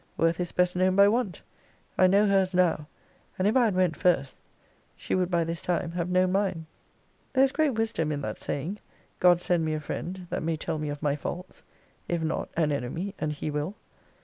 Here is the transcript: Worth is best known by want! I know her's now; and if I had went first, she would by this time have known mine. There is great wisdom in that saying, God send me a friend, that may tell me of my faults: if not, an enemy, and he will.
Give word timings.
Worth 0.17 0.39
is 0.39 0.51
best 0.51 0.75
known 0.75 0.95
by 0.95 1.07
want! 1.07 1.43
I 1.95 2.07
know 2.07 2.25
her's 2.25 2.55
now; 2.55 2.87
and 3.37 3.47
if 3.47 3.55
I 3.55 3.65
had 3.65 3.75
went 3.75 3.95
first, 3.95 4.35
she 4.95 5.13
would 5.13 5.29
by 5.29 5.43
this 5.43 5.61
time 5.61 5.91
have 5.91 6.09
known 6.09 6.31
mine. 6.31 6.65
There 7.33 7.43
is 7.43 7.51
great 7.51 7.75
wisdom 7.75 8.11
in 8.11 8.21
that 8.21 8.39
saying, 8.39 8.79
God 9.19 9.39
send 9.39 9.63
me 9.63 9.75
a 9.75 9.79
friend, 9.79 10.25
that 10.31 10.41
may 10.41 10.57
tell 10.57 10.79
me 10.79 10.89
of 10.89 11.03
my 11.03 11.15
faults: 11.15 11.61
if 12.07 12.23
not, 12.23 12.49
an 12.57 12.71
enemy, 12.71 13.13
and 13.19 13.31
he 13.31 13.51
will. 13.51 13.75